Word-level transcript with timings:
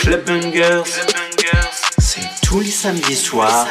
Club 0.00 0.24
Bungers, 0.24 0.84
c'est 1.98 2.20
tous 2.44 2.60
les 2.60 2.70
samedis 2.70 3.16
soirs 3.16 3.66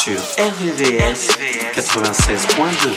sur 0.00 0.18
RVVS 0.38 1.28
96.2. 1.74 2.94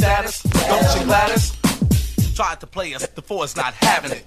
was 0.00 0.44
not 0.54 0.98
you, 0.98 1.04
gladus 1.04 1.52
try 2.34 2.54
to 2.54 2.66
play 2.66 2.94
us 2.94 3.06
the 3.08 3.22
force 3.22 3.56
not 3.56 3.74
having 3.74 4.12
it. 4.12 4.21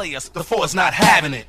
players, 0.00 0.30
the 0.30 0.42
four's 0.42 0.74
not 0.74 0.94
having 0.94 1.34
it. 1.34 1.46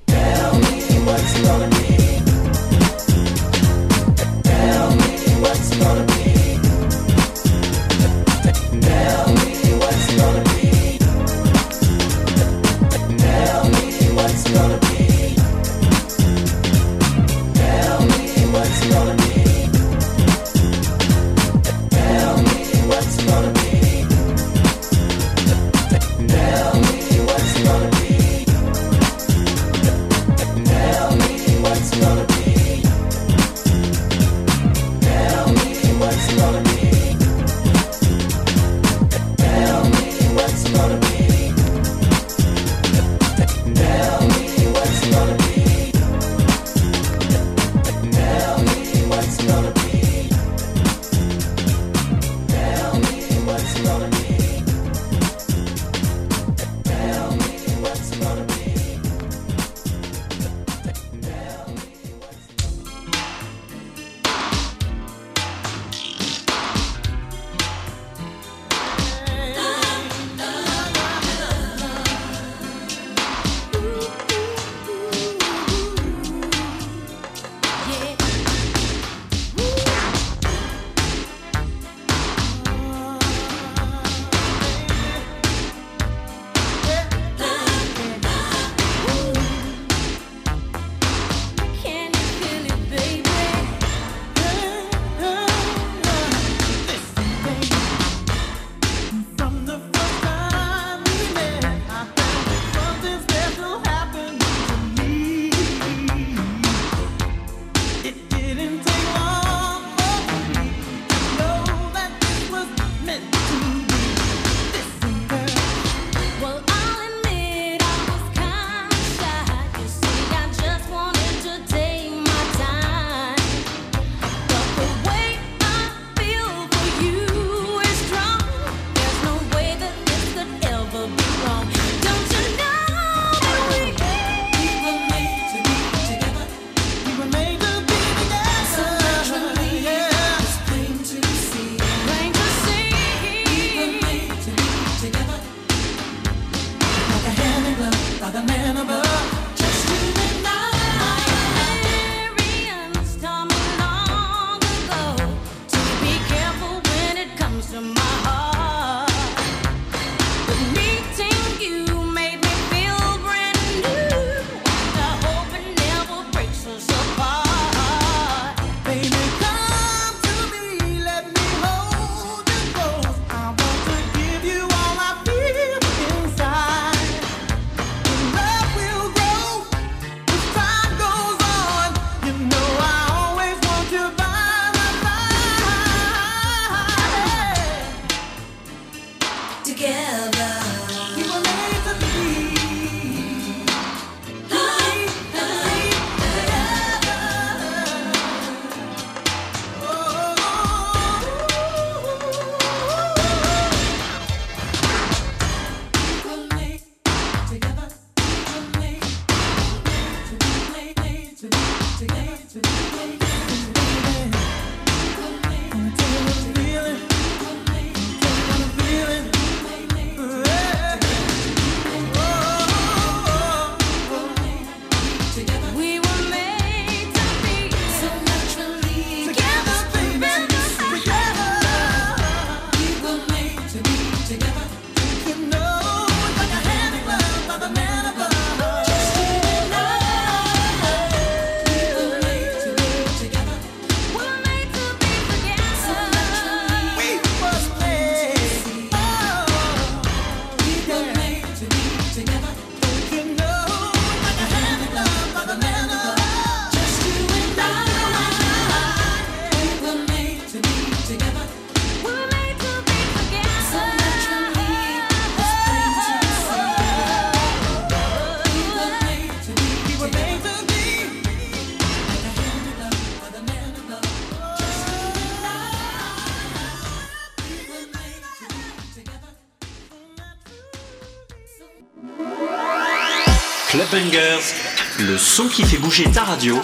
le 285.11 285.17
son 285.17 285.49
qui 285.49 285.63
fait 285.63 285.75
bouger 285.77 286.09
ta 286.09 286.23
radio, 286.23 286.57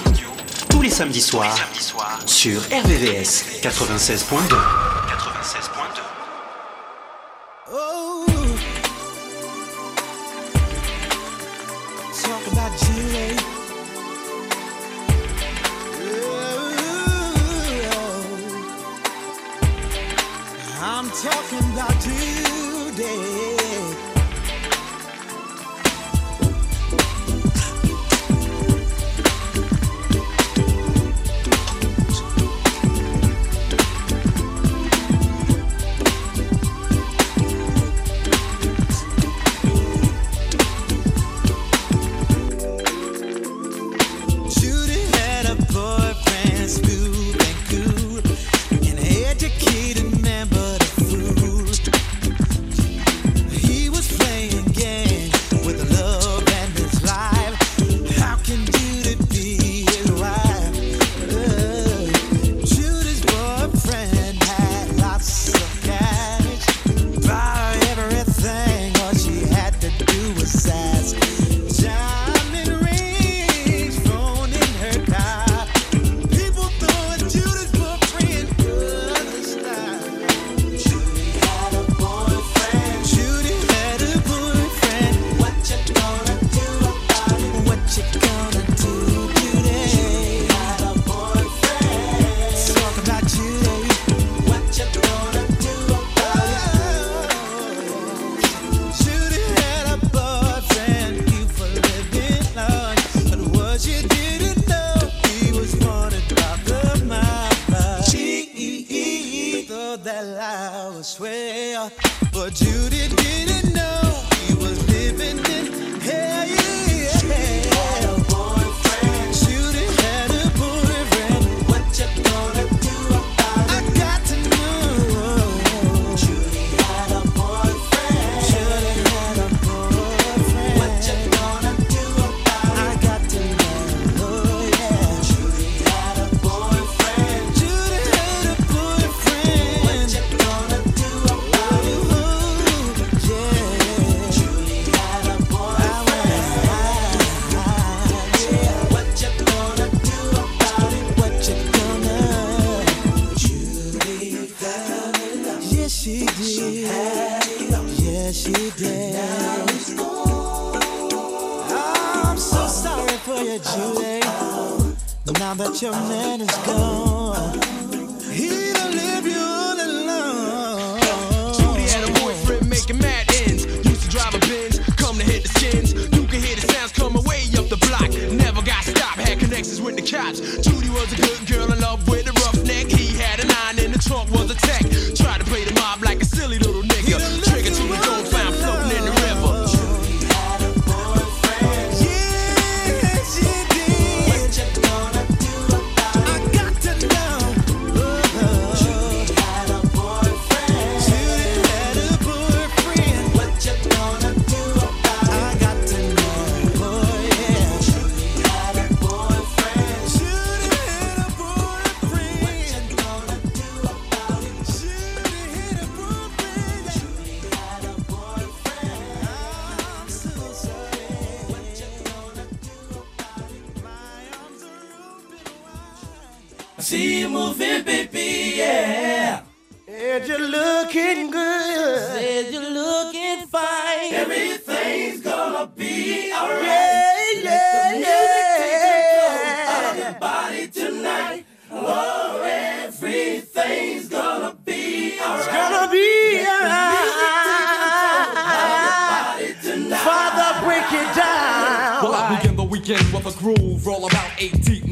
tous 0.70 0.82
les 0.82 0.90
samedis 0.90 1.20
soirs, 1.22 1.58
soir, 1.78 2.18
sur 2.26 2.62
RVVS 2.62 3.60
96.2. 3.62 4.56
96.2. 4.56 4.56
Oh 7.74 7.97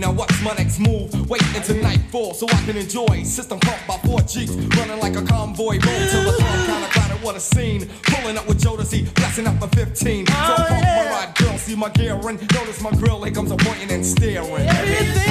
Now 0.06 0.12
what's 0.12 0.40
my 0.44 0.54
next 0.54 0.78
move? 0.78 1.10
Wait 1.28 1.42
until 1.56 1.78
nightfall 1.78 2.36
so 2.36 2.46
I 2.48 2.62
can 2.62 2.78
enjoy. 2.78 3.24
System 3.24 3.60
pumped 3.60 3.88
by 3.88 3.98
four 4.08 4.22
jeeps, 4.22 4.52
running 4.78 5.00
like 5.00 5.16
a 5.16 5.24
convoy. 5.24 5.80
Roll 5.80 5.80
to 5.80 6.18
the 6.22 6.36
thumb, 6.38 6.66
kinda 6.68 6.88
crowded, 6.92 7.24
what 7.24 7.36
a 7.36 7.40
scene. 7.40 7.90
Pulling 8.04 8.38
up 8.38 8.48
with 8.48 8.62
Jodeci, 8.62 9.12
blasting 9.16 9.48
out 9.48 9.60
for 9.60 9.68
15. 9.70 10.28
So 10.28 10.34
oh, 10.36 10.66
yeah. 10.70 10.96
my 10.96 11.10
ride, 11.10 11.36
girl, 11.36 11.58
see 11.58 11.76
my 11.76 11.90
gear 11.90 12.14
and 12.14 12.40
notice 12.54 12.82
my 12.82 12.92
grill. 12.92 13.24
Here 13.24 13.34
comes 13.34 13.50
a 13.50 13.56
pointing 13.56 13.90
and 13.90 14.06
staring. 14.06 14.68
Everything. 14.68 15.24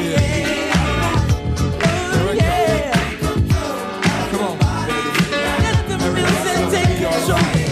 Yeah. 0.00 0.20
yeah. 2.32 2.92
Come 4.30 4.40
on, 4.40 4.58
baby. 4.88 5.10
Let 5.60 5.88
the 5.88 5.98
music 6.10 6.70
take 6.70 6.96
control. 7.06 7.63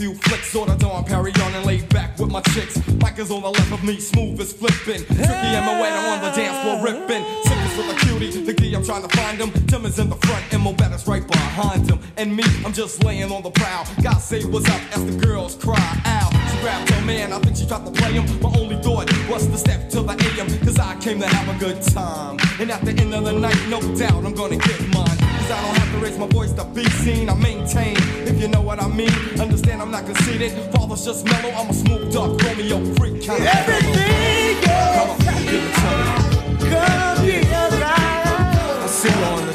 Few 0.00 0.14
flicks 0.14 0.56
on 0.56 0.66
the 0.66 0.74
dawn, 0.76 1.04
Perry 1.04 1.30
on 1.42 1.52
and 1.52 1.66
laid 1.66 1.86
back 1.90 2.18
with 2.18 2.30
my 2.30 2.40
chicks. 2.54 2.80
Mike 3.02 3.18
is 3.18 3.30
on 3.30 3.42
the 3.42 3.50
left 3.50 3.70
of 3.70 3.84
me, 3.84 4.00
smooth 4.00 4.40
as 4.40 4.50
flipping. 4.50 5.04
Tricky 5.04 5.50
and 5.52 5.66
my 5.66 5.78
way 5.78 5.90
on 5.90 6.22
the 6.22 6.30
dance 6.30 6.56
floor 6.64 6.80
ripping. 6.82 7.22
Sickness 7.44 7.76
with 7.76 7.94
a 7.94 8.06
cutie, 8.06 8.44
the 8.44 8.54
key 8.54 8.74
I'm 8.74 8.82
trying 8.82 9.06
to 9.06 9.14
find 9.14 9.36
him. 9.38 9.50
Tim 9.66 9.84
is 9.84 9.98
in 9.98 10.08
the 10.08 10.16
front 10.16 10.42
and 10.54 10.62
Mo 10.62 10.72
Better's 10.72 11.06
right 11.06 11.26
behind 11.26 11.90
him. 11.90 11.98
And 12.16 12.34
me, 12.34 12.44
I'm 12.64 12.72
just 12.72 13.04
laying 13.04 13.30
on 13.30 13.42
the 13.42 13.50
prowl. 13.50 13.86
God 14.02 14.16
say 14.20 14.42
what's 14.46 14.70
up 14.70 14.80
as 14.96 15.04
the 15.04 15.26
girls 15.26 15.54
cry 15.56 16.00
out. 16.06 16.32
She 16.50 16.58
grabbed 16.62 16.88
her 16.88 17.04
man, 17.04 17.34
I 17.34 17.38
think 17.40 17.58
she 17.58 17.66
tried 17.66 17.84
to 17.84 17.92
play 17.92 18.12
him. 18.12 18.24
My 18.40 18.50
only 18.58 18.82
thought 18.82 19.12
was 19.28 19.46
to 19.48 19.58
step 19.58 19.90
to 19.90 20.00
the 20.00 20.12
AM, 20.12 20.48
cause 20.64 20.78
I 20.78 20.98
came 21.00 21.20
to 21.20 21.26
have 21.26 21.54
a 21.54 21.58
good 21.60 21.82
time. 21.82 22.38
And 22.58 22.70
at 22.70 22.82
the 22.86 22.92
end 22.92 23.12
of 23.12 23.24
the 23.24 23.32
night, 23.32 23.68
no 23.68 23.80
doubt 23.96 24.24
I'm 24.24 24.34
gonna 24.34 24.56
get 24.56 24.80
mine. 24.94 25.29
Cause 25.50 25.58
I 25.58 25.66
don't 25.66 25.78
have 25.78 25.90
to 25.90 25.98
raise 25.98 26.16
my 26.16 26.28
voice 26.28 26.52
to 26.52 26.64
be 26.64 26.84
seen, 27.02 27.28
I 27.28 27.34
maintain. 27.34 27.96
If 28.24 28.40
you 28.40 28.46
know 28.46 28.60
what 28.60 28.80
I 28.80 28.86
mean, 28.86 29.10
understand 29.40 29.82
I'm 29.82 29.90
not 29.90 30.06
conceited. 30.06 30.52
Father's 30.72 31.04
just 31.04 31.24
mellow, 31.24 31.50
I'm 31.50 31.68
a 31.68 31.74
smooth 31.74 32.12
duck, 32.12 32.40
Romeo 32.40 32.78
freak 32.94 33.26
kind 33.26 33.42
of 33.42 33.48
Everything 33.48 34.62
Come 34.62 35.10
on, 35.10 35.18
give 35.18 35.64
it 35.66 35.74
to 35.74 35.90
me. 35.98 36.70
Come 36.70 37.24
here, 37.24 37.42
right. 37.82 38.80
I 38.80 38.86
see 38.86 39.08
you 39.08 39.24
on 39.24 39.46
the 39.46 39.49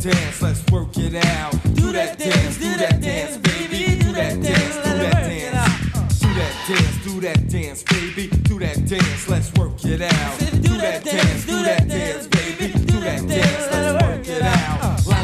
that 0.00 0.12
dance, 0.12 0.42
let's 0.42 0.64
work 0.70 0.96
it 0.96 1.14
out. 1.14 1.52
Do 1.74 1.92
that 1.92 2.18
dance, 2.18 2.58
do 2.58 2.74
that 2.76 3.00
dance, 3.00 3.36
baby, 3.38 3.98
do 3.98 4.12
that 4.12 4.42
dance, 4.42 4.76
do 4.76 4.98
that 4.98 5.12
dance. 5.12 6.20
Do 6.20 6.28
that 6.34 6.68
dance, 6.68 7.04
do 7.04 7.20
that 7.20 7.48
dance, 7.48 7.82
baby, 7.82 8.28
do 8.42 8.58
that 8.60 8.86
dance, 8.86 9.28
let's 9.28 9.52
work 9.54 9.84
it 9.84 10.00
out. 10.02 10.38
Do 10.38 10.78
that 10.78 11.04
dance, 11.04 11.46
do 11.46 11.62
that 11.62 11.88
dance, 11.88 12.26
baby, 12.28 12.72
do 12.72 13.00
that 13.00 13.26
dance, 13.26 13.72
let's 13.72 13.99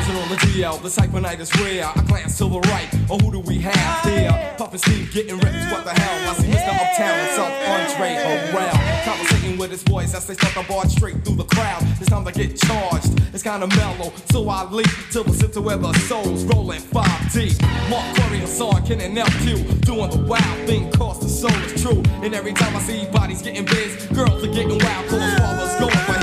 work 0.08 0.18
it 0.18 0.22
out. 0.22 0.22
Lounging 0.22 0.22
on 0.22 0.28
the 0.28 0.36
DL, 0.36 0.82
the 0.82 0.90
cypher 0.90 1.20
night 1.20 1.40
is 1.40 1.52
rare. 1.60 1.84
I 1.84 2.02
glance 2.06 2.38
to 2.38 2.44
the 2.44 2.60
right, 2.60 2.88
oh 3.10 3.18
who 3.18 3.32
do 3.32 3.40
we 3.40 3.58
have 3.58 4.04
here? 4.04 4.54
Puffin' 4.58 4.78
Steve 4.78 5.12
getting 5.12 5.38
reps, 5.38 5.72
what 5.72 5.84
the 5.84 5.92
hell? 5.92 6.30
I 6.30 6.34
see 6.34 6.48
Mr. 6.48 6.68
Uptown 6.68 7.18
and 7.18 7.30
South 7.36 7.56
Andre 7.68 8.16
around. 8.54 9.04
Conversating 9.04 9.58
with 9.58 9.70
his 9.70 9.82
boys 9.82 10.14
as 10.14 10.26
they 10.26 10.34
start 10.34 10.54
the 10.54 10.72
bar 10.72 10.88
straight 10.88 11.24
through 11.24 11.36
the 11.36 11.44
crowd. 11.44 11.82
It's 12.00 12.10
time 12.10 12.24
to 12.24 12.32
get 12.32 12.58
charged. 12.58 13.18
It's 13.32 13.42
kinda 13.42 13.66
mellow, 13.66 14.12
so 14.30 14.48
I 14.48 14.64
leap 14.70 14.86
to 15.12 15.22
the 15.22 15.32
center 15.32 15.60
where 15.60 15.76
the 15.76 15.92
soul's 16.08 16.44
rolling 16.44 16.80
5D. 16.80 17.56
Mark 17.90 18.16
Curry, 18.16 18.38
Hassan, 18.40 18.86
Ken, 18.86 19.00
and 19.00 19.16
LQ 19.16 19.80
doing 19.84 20.10
the 20.10 20.18
wild 20.26 20.66
thing, 20.66 20.90
cause 20.92 21.20
the 21.20 21.28
soul 21.28 21.56
is 21.64 21.82
true. 21.82 22.02
And 22.22 22.34
every 22.34 22.52
time 22.52 22.76
I 22.76 22.80
see 22.80 23.06
bodies 23.06 23.42
getting 23.42 23.64
biz, 23.64 24.06
girls 24.06 24.42
are 24.42 24.52
getting 24.52 24.78
wild, 24.78 25.08
cause 25.08 25.38
father's 25.38 25.80
going 25.80 26.15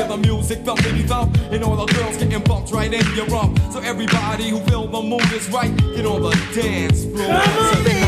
hear 0.00 0.08
the 0.08 0.16
music 0.16 0.60
thump, 0.60 0.82
baby 0.82 1.02
thump, 1.02 1.36
and 1.52 1.62
all 1.62 1.76
the 1.76 1.92
girls 1.92 2.16
getting 2.16 2.42
bumped 2.44 2.72
right 2.72 2.92
in 2.92 3.04
your 3.14 3.26
rump. 3.26 3.58
So 3.72 3.80
everybody 3.80 4.48
who 4.48 4.60
feel 4.60 4.86
the 4.86 5.02
mood 5.02 5.32
is 5.32 5.48
right, 5.50 5.74
get 5.94 6.06
on 6.06 6.22
the 6.22 6.30
dance 6.54 7.04
floor. 7.04 7.26
Come 7.26 7.58
on, 7.58 7.84
baby. 7.84 8.00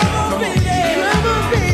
Come 0.00 0.32
on, 0.32 0.40
baby. 0.40 0.60
Come 1.12 1.26
on, 1.26 1.52
baby. 1.52 1.73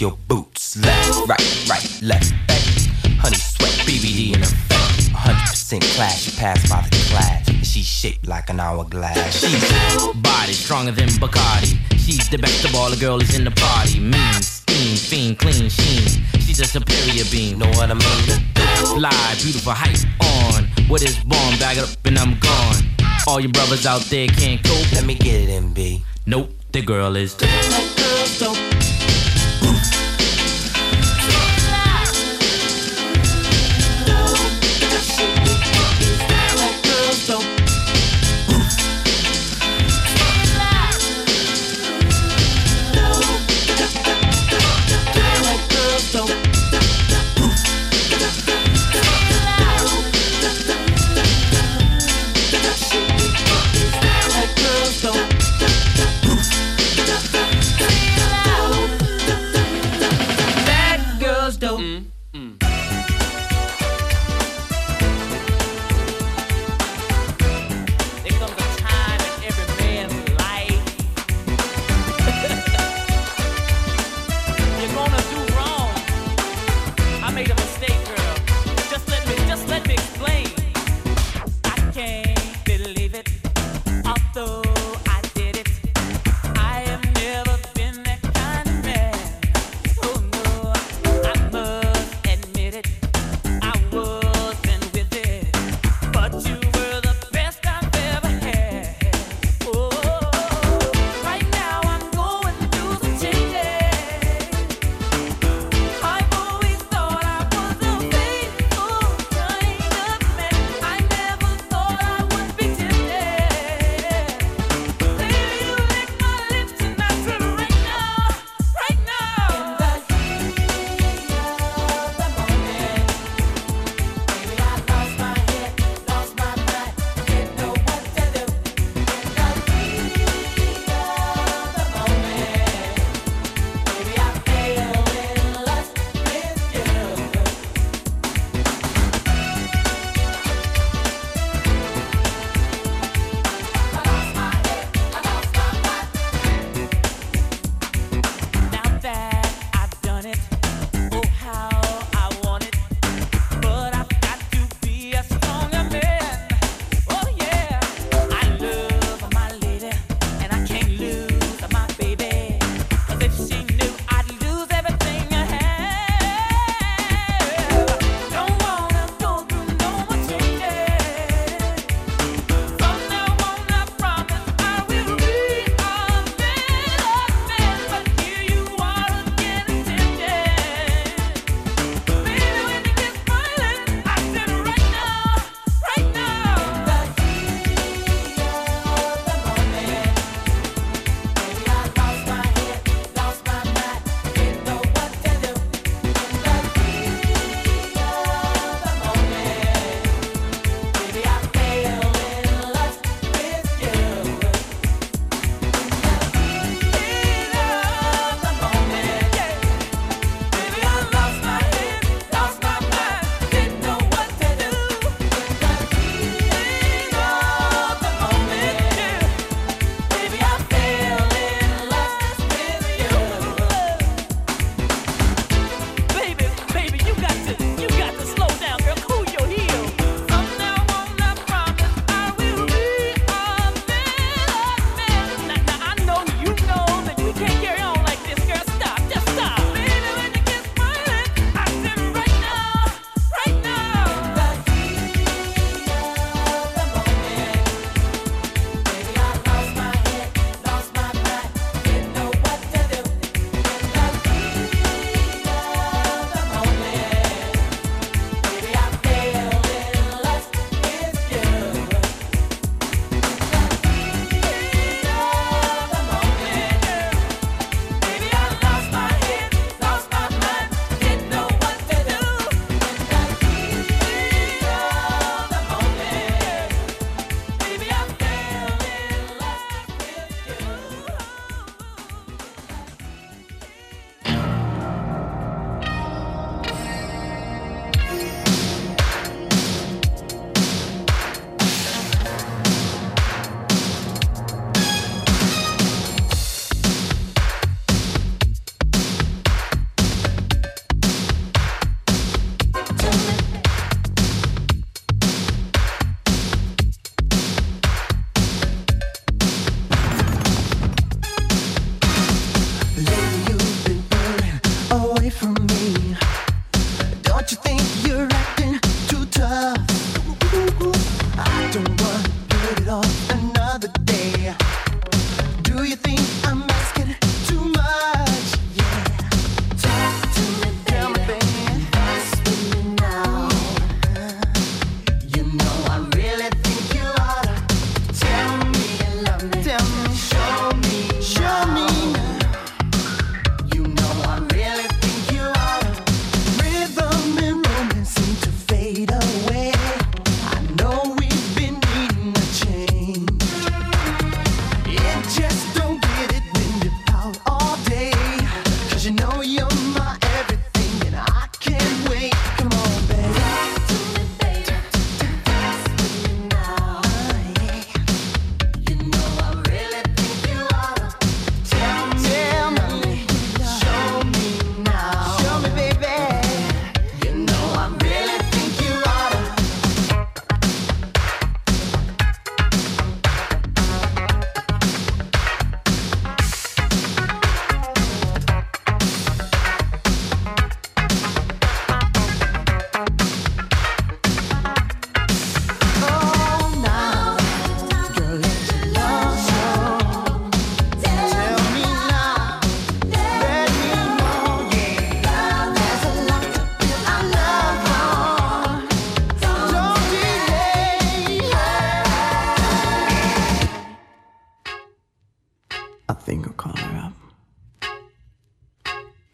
Your 0.00 0.16
boots. 0.28 0.76
Left, 0.78 1.28
right, 1.28 1.68
right, 1.68 2.00
left, 2.02 2.32
back. 2.46 2.62
Honey 3.20 3.36
sweat, 3.36 3.72
BBD 3.84 4.34
in 4.34 4.40
her 4.40 4.46
effect. 4.46 5.12
100% 5.12 5.82
clash, 5.94 6.22
she 6.22 6.30
passed 6.38 6.70
by 6.70 6.80
the 6.82 6.96
class. 7.10 7.48
And 7.48 7.66
she's 7.66 7.86
shaped 7.86 8.26
like 8.26 8.48
an 8.48 8.60
hourglass. 8.60 9.40
She's 9.40 10.22
body 10.22 10.52
stronger 10.52 10.92
than 10.92 11.08
Bacardi. 11.20 11.76
She's 11.98 12.28
the 12.30 12.38
best 12.38 12.64
of 12.64 12.74
all 12.74 12.88
the 12.88 12.96
girls 12.96 13.34
in 13.34 13.44
the 13.44 13.50
party. 13.50 14.00
Mean, 14.00 14.42
steam, 14.42 14.96
fiend, 14.96 15.38
clean, 15.38 15.68
sheen. 15.68 16.24
She's 16.40 16.60
a 16.60 16.64
superior 16.64 17.24
being. 17.30 17.58
Know 17.58 17.68
what 17.70 17.90
I 17.90 17.94
mean? 17.94 18.40
Fly, 18.96 19.34
beautiful 19.42 19.72
height 19.72 20.04
on. 20.22 20.66
With 20.88 21.02
his 21.02 21.18
bomb, 21.24 21.58
bag 21.58 21.76
it 21.76 21.84
up 21.84 22.06
and 22.06 22.18
I'm 22.18 22.38
gone. 22.38 22.76
All 23.26 23.40
your 23.40 23.52
brothers 23.52 23.84
out 23.84 24.02
there 24.02 24.28
can't 24.28 24.64
cope. 24.64 24.92
Let 24.92 25.04
me 25.04 25.14
get 25.14 25.48
it, 25.48 25.62
MB. 25.62 26.00
Nope, 26.26 26.50
the 26.72 26.80
girl 26.80 27.16
is. 27.16 27.36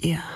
Yeah. 0.07 0.36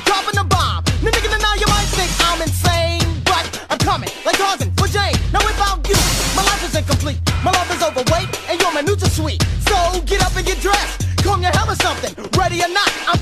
I'm 0.00 0.06
dropping 0.06 0.40
the 0.40 0.48
bomb. 0.48 0.80
The 1.04 1.12
nigga, 1.12 1.28
now 1.28 1.52
you 1.60 1.68
might 1.68 1.84
think 1.92 2.08
I'm 2.24 2.40
insane, 2.40 3.04
but 3.20 3.44
I'm 3.68 3.76
coming 3.76 4.08
like 4.24 4.38
Tarzan 4.38 4.72
for 4.72 4.88
Jane. 4.88 5.12
Now 5.28 5.44
without 5.44 5.84
you, 5.84 5.96
my 6.32 6.40
life 6.40 6.64
is 6.64 6.74
incomplete. 6.74 7.20
My 7.44 7.52
love 7.52 7.68
is 7.68 7.84
overweight, 7.84 8.32
and 8.48 8.56
you're 8.56 8.72
my 8.72 8.80
NutraSweet. 8.80 9.44
So 9.68 10.00
get 10.08 10.24
up 10.24 10.34
and 10.36 10.46
get 10.46 10.58
dressed. 10.60 11.04
Comb 11.20 11.42
your 11.42 11.52
hair 11.52 11.68
or 11.68 11.76
something. 11.84 12.16
Ready 12.32 12.64
or 12.64 12.72
not, 12.72 12.88
I'm 13.12 13.19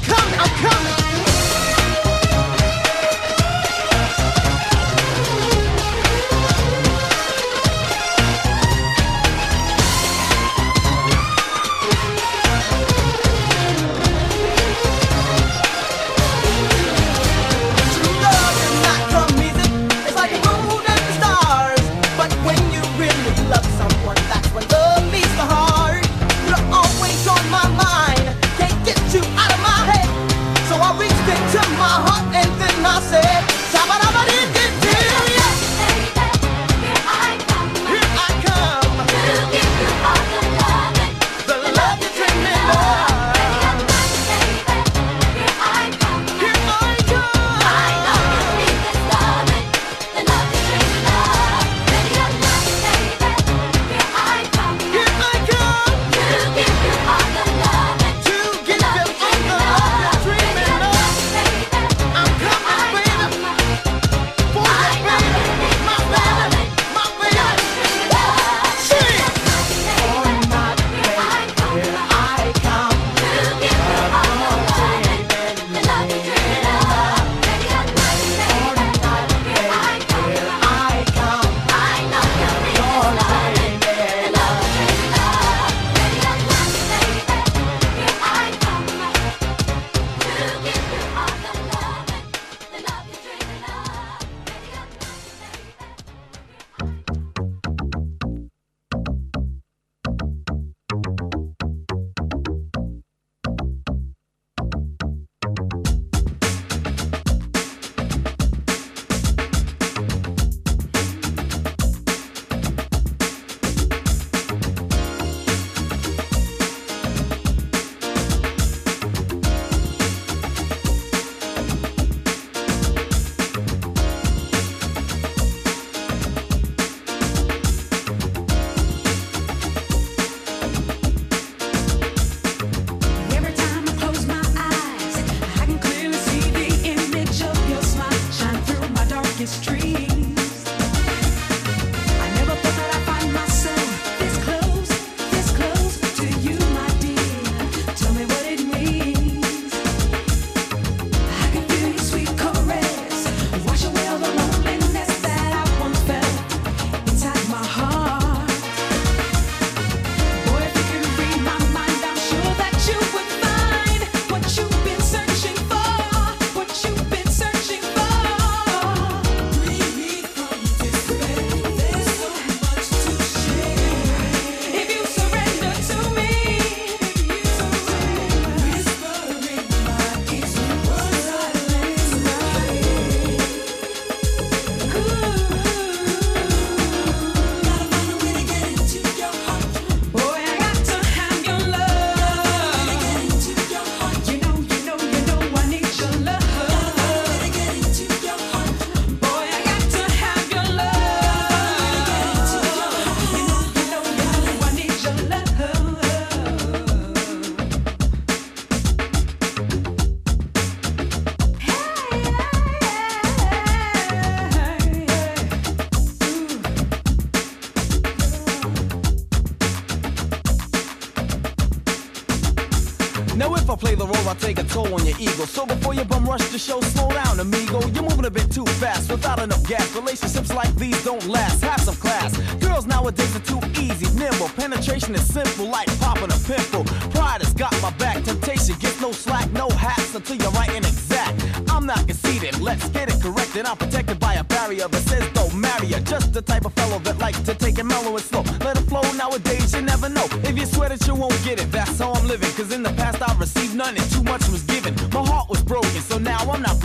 So 225.26 225.66
before 225.66 225.94
you 225.94 226.04
bum 226.04 226.24
rush 226.24 226.46
the 226.50 226.58
show, 226.58 226.80
slow 226.80 227.10
down, 227.10 227.40
amigo. 227.40 227.80
You're 227.88 228.04
moving 228.04 228.26
a 228.26 228.30
bit 228.30 228.52
too 228.52 228.64
fast 228.78 229.10
without 229.10 229.40
enough 229.40 229.66
gas. 229.66 229.92
Relationships 229.96 230.54
like 230.54 230.72
these 230.76 231.02
don't 231.02 231.26
last. 231.26 231.64
Have 231.64 231.80
some 231.80 231.96
class. 231.96 232.36
Girls 232.60 232.86
nowadays 232.86 233.34
are 233.34 233.40
too 233.40 233.60
easy, 233.80 234.06
nimble. 234.16 234.48
Penetration 234.50 235.16
is 235.16 235.26
simple, 235.26 235.66
like 235.66 235.88
popping 235.98 236.30
a 236.30 236.38
pimple. 236.46 236.84
Pride 237.10 237.42
has 237.42 237.52
got 237.54 237.74
my 237.82 237.90
back. 237.98 238.22
Temptation 238.22 238.76
gets 238.78 239.00
no 239.00 239.10
slack, 239.10 239.50
no 239.50 239.68
hats 239.70 240.14
until 240.14 240.36
you're 240.36 240.52
right 240.52 240.70
and 240.70 240.86
exact. 240.86 241.42
I'm 241.68 241.84
not 241.84 242.06
conceited. 242.06 242.60
Let's 242.60 242.88
get 242.90 243.08
it 243.08 243.20
corrected. 243.20 243.66
I'm 243.66 243.76
protected 243.76 244.20
by 244.20 244.34
a 244.34 244.44
barrier 244.44 244.86
that 244.86 245.02
says 245.08 245.28
don't 245.32 245.54
marry 245.54 245.88
her. 245.88 246.00
Just 246.00 246.32
the 246.32 246.42
type 246.42 246.64
of 246.64 246.74
fellow 246.74 247.00
that 247.00 247.18
likes 247.18 247.40
to 247.40 247.54
take 247.56 247.78
it 247.78 247.84
mellow 247.84 248.14
and 248.14 248.24
slow. 248.24 248.42
Let 248.60 248.78
it 248.78 248.86
flow 248.86 249.02
nowadays, 249.16 249.74
you 249.74 249.82
never 249.82 250.08
know. 250.08 250.26
If 250.44 250.56
you 250.56 250.66
swear 250.66 250.90
that 250.90 251.04
you 251.08 251.16
won't 251.16 251.42
get 251.42 251.60
it, 251.60 251.72
that's 251.72 251.98
how 251.98 252.12
I'm 252.12 252.28
living. 252.28 252.50
Cause 252.52 252.70
in 252.70 252.84
the 252.84 252.92
past 252.92 253.20
I 253.20 253.36
received 253.36 253.74
none 253.74 253.96
and 253.96 254.10
too 254.12 254.22
much 254.22 254.46
was 254.48 254.62
given. 254.62 254.94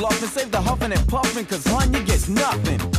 Bluffing. 0.03 0.29
Save 0.29 0.51
the 0.51 0.61
huffing 0.61 0.91
and 0.91 1.07
puffing, 1.07 1.45
cause 1.45 1.65
hun, 1.65 1.93
you 1.93 2.03
gets 2.03 2.27
nothing. 2.27 2.92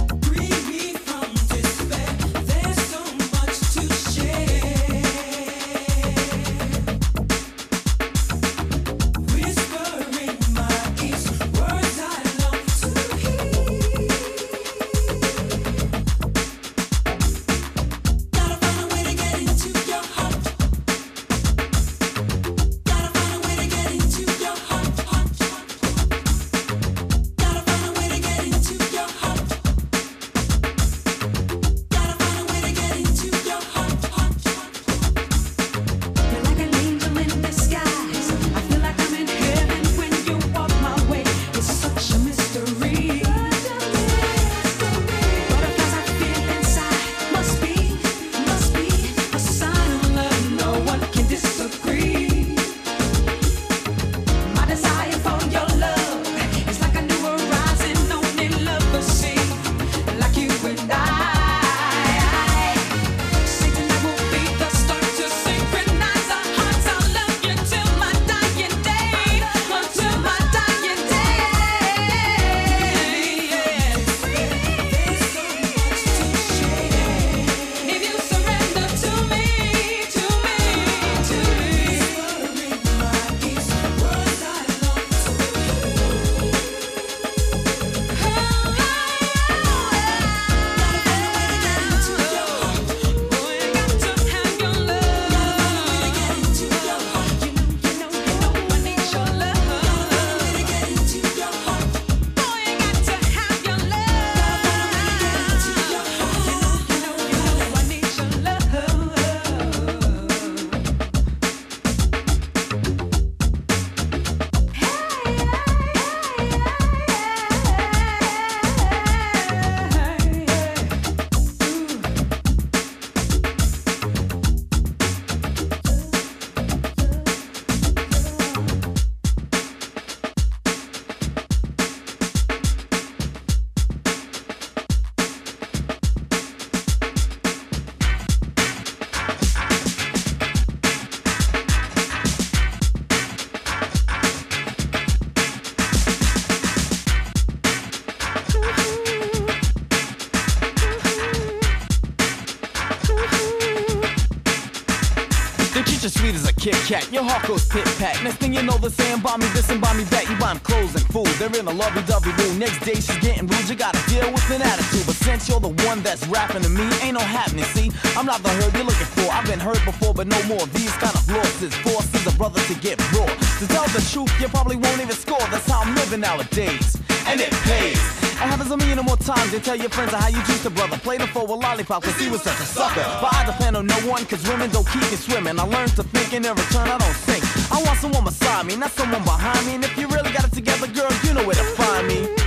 Kit 156.64 156.80
Kat, 156.88 157.12
your 157.12 157.22
heart 157.22 157.46
goes 157.46 157.68
pit 157.68 157.84
pat. 158.00 158.16
Next 158.24 158.36
thing 158.36 158.54
you 158.54 158.62
know, 158.62 158.78
they're 158.78 158.88
saying, 158.88 159.20
buy 159.20 159.36
me 159.36 159.44
this 159.52 159.68
and 159.68 159.82
buy 159.82 159.92
me 159.92 160.04
that. 160.04 160.30
You 160.30 160.36
buy 160.40 160.52
'em 160.52 160.60
clothes 160.60 160.94
and 160.96 161.04
food, 161.12 161.28
they're 161.36 161.52
in 161.60 161.68
a 161.68 161.70
lovey 161.70 162.00
dovey 162.08 162.32
mood. 162.40 162.56
Next 162.56 162.80
day, 162.80 162.94
she's 162.94 163.20
getting 163.20 163.46
rude, 163.46 163.68
you 163.68 163.76
gotta 163.76 164.00
deal 164.08 164.32
with 164.32 164.48
an 164.48 164.62
attitude. 164.62 165.04
But 165.04 165.16
since 165.16 165.46
you're 165.46 165.60
the 165.60 165.76
one 165.84 166.02
that's 166.02 166.26
rapping 166.26 166.62
to 166.62 166.70
me, 166.70 166.88
ain't 167.02 167.20
no 167.20 167.20
happening. 167.20 167.66
See, 167.76 167.92
I'm 168.16 168.24
not 168.24 168.42
the 168.42 168.48
herb 168.48 168.72
you're 168.76 168.88
looking 168.88 169.12
for. 169.12 169.30
I've 169.30 169.44
been 169.44 169.60
hurt 169.60 169.84
before, 169.84 170.14
but 170.14 170.26
no 170.26 170.42
more. 170.44 170.64
These 170.72 170.92
kind 171.04 171.14
of 171.14 171.28
losses 171.28 171.74
forces 171.84 172.26
a 172.26 172.32
brother 172.32 172.62
to 172.62 172.74
get 172.80 172.96
raw. 173.12 173.28
To 173.60 173.68
tell 173.68 173.84
the 173.92 174.00
truth, 174.00 174.32
you 174.40 174.48
probably 174.48 174.76
won't 174.76 175.02
even 175.02 175.16
score. 175.16 175.44
That's 175.52 175.68
how 175.68 175.82
I'm 175.82 175.94
living 175.96 176.20
nowadays, 176.20 176.96
and 177.28 177.42
it 177.42 177.52
pays. 177.68 178.23
It 178.34 178.48
happens 178.50 178.70
a 178.70 178.76
million 178.76 178.98
or 178.98 179.04
more 179.04 179.16
times. 179.16 179.52
They 179.52 179.60
tell 179.60 179.76
your 179.76 179.90
friends 179.90 180.12
how 180.12 180.28
you 180.28 180.38
used 180.38 180.64
to 180.64 180.70
brother. 180.70 180.98
Played 180.98 181.20
him 181.20 181.28
for 181.28 181.42
a 181.42 181.54
lollipop 181.54 182.02
cause 182.02 182.18
he 182.18 182.28
was 182.28 182.42
such 182.42 182.58
a 182.58 182.66
sucker. 182.66 183.04
But 183.22 183.32
I 183.32 183.46
depend 183.46 183.76
on 183.76 183.86
no 183.86 183.94
one 184.10 184.24
cause 184.26 184.46
women 184.48 184.70
don't 184.70 184.86
keep 184.88 185.02
me 185.02 185.16
swimming. 185.16 185.58
I 185.58 185.62
learned 185.62 185.94
to 185.96 186.02
think 186.02 186.34
and 186.34 186.44
in 186.44 186.54
return 186.54 186.88
I 186.88 186.98
don't 186.98 187.18
think. 187.28 187.44
I 187.72 187.80
want 187.82 187.98
someone 188.00 188.24
beside 188.24 188.66
me, 188.66 188.76
not 188.76 188.90
someone 188.90 189.22
behind 189.22 189.66
me. 189.66 189.76
And 189.76 189.84
if 189.84 189.96
you 189.96 190.08
really 190.08 190.32
got 190.32 190.44
it 190.44 190.52
together, 190.52 190.88
girl, 190.88 191.10
you 191.24 191.34
know 191.34 191.46
where 191.46 191.54
to 191.54 191.64
find 191.78 192.08
me. 192.08 192.43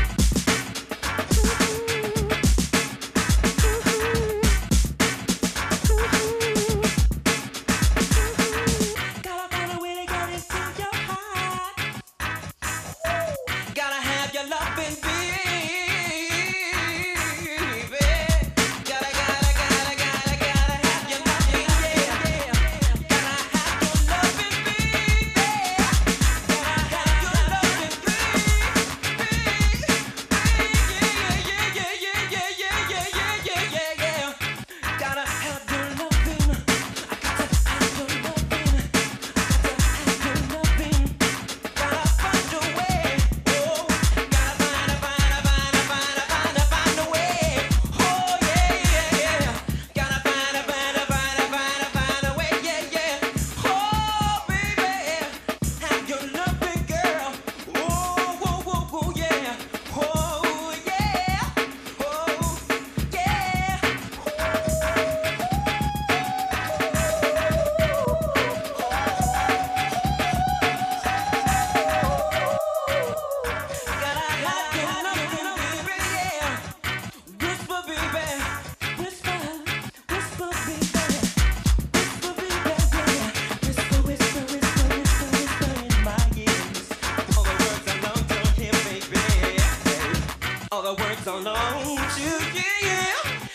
Too, 92.28 92.34
yeah, 92.54 92.64
yeah. 92.84 93.47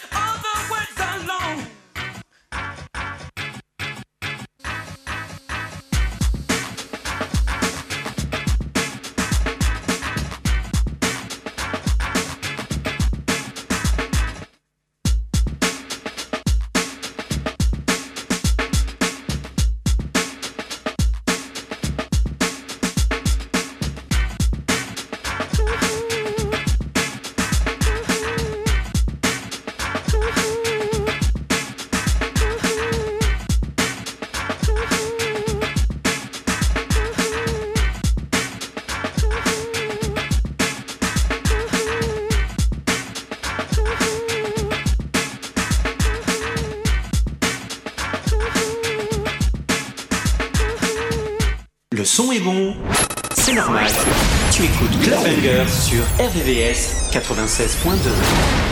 Tu 54.51 54.65
écoutes 54.65 54.99
Clubhanger 55.01 55.65
sur 55.69 56.03
RVVS 56.19 57.09
96.2. 57.11 58.72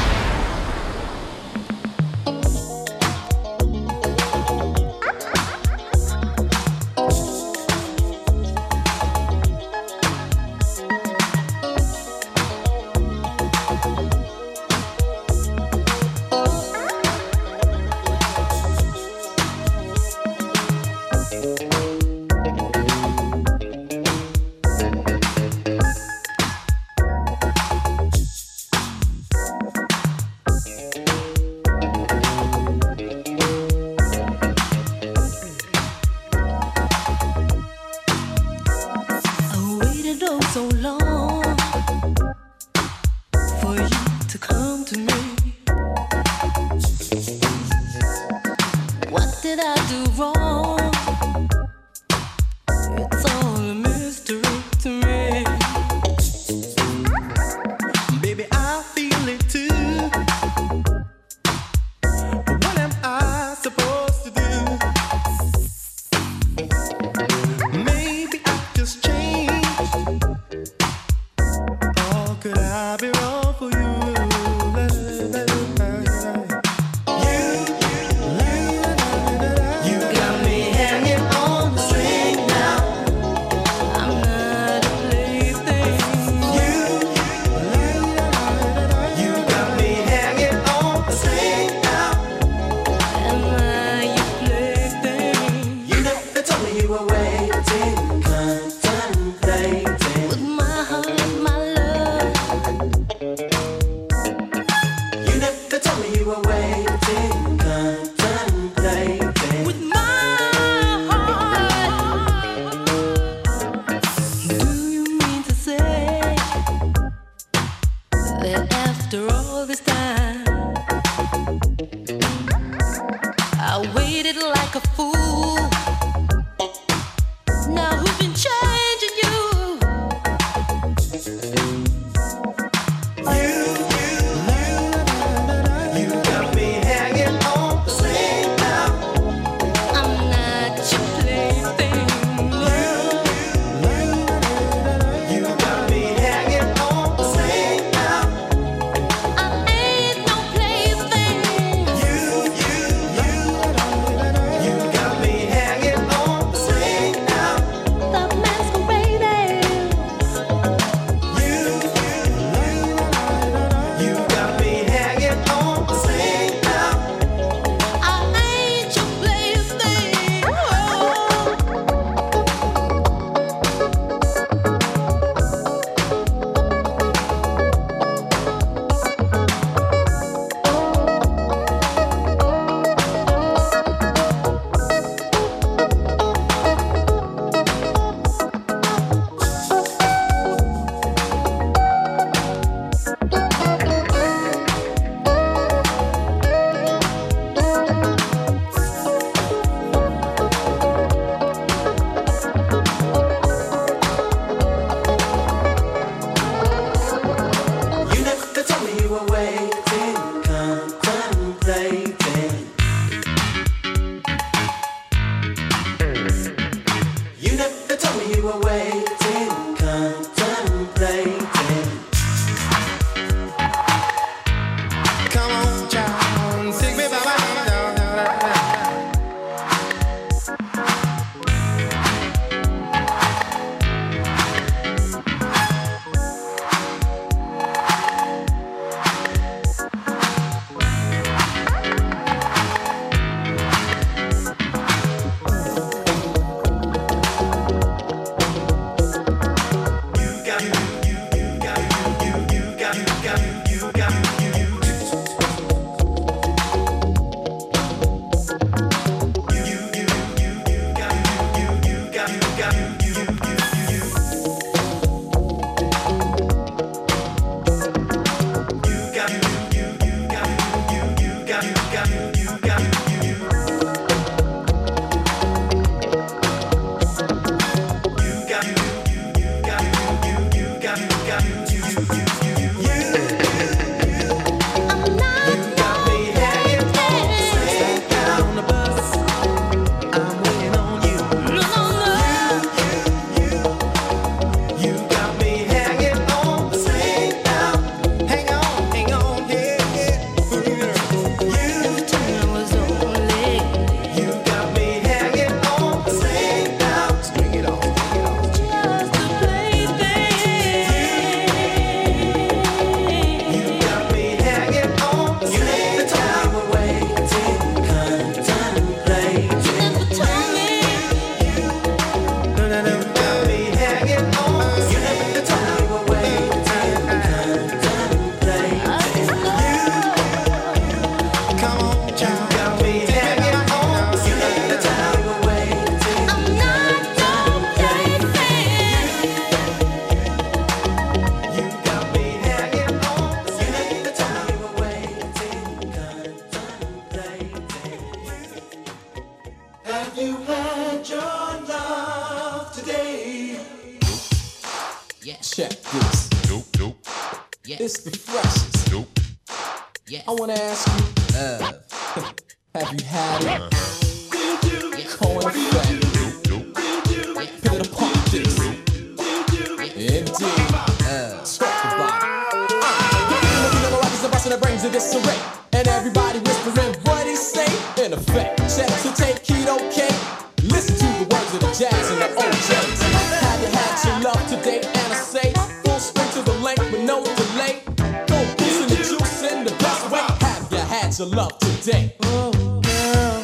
of 391.20 391.34
love 391.34 391.58
today. 391.58 392.14
Oh, 392.22 392.50
girl, 392.80 393.42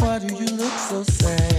why 0.00 0.18
do 0.18 0.34
you 0.34 0.46
look 0.56 0.72
so 0.72 1.02
sad? 1.04 1.53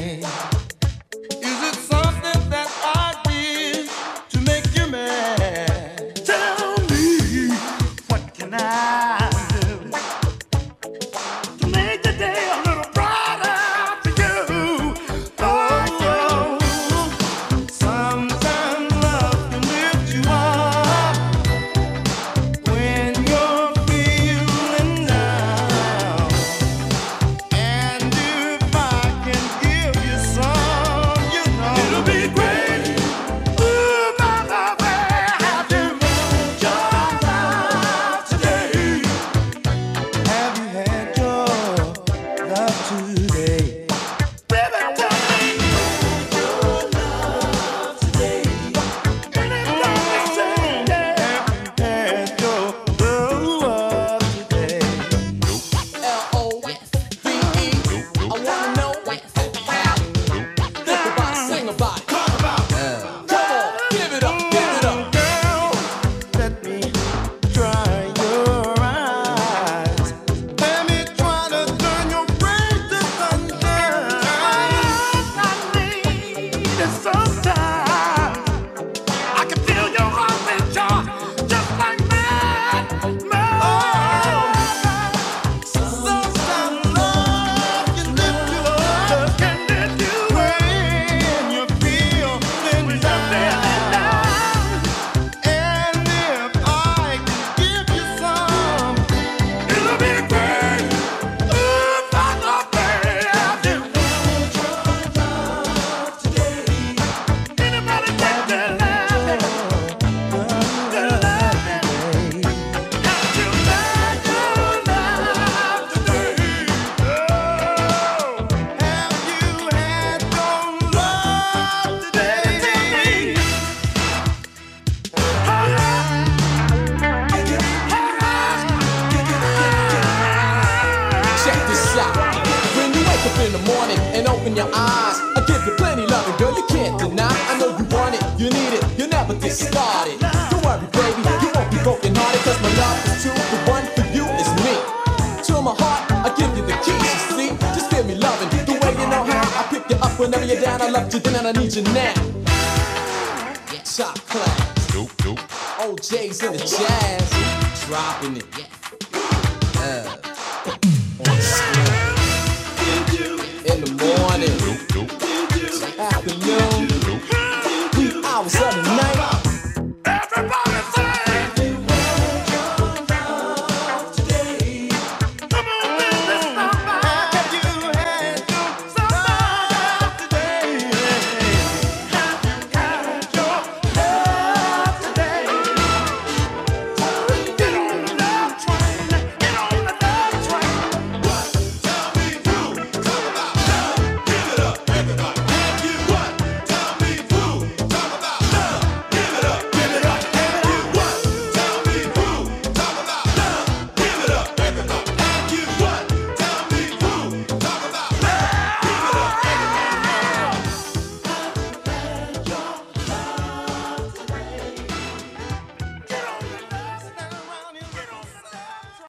있니? 158.24 158.45